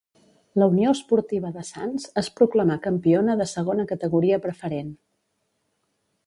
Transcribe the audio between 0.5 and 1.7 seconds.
La Unió Esportiva de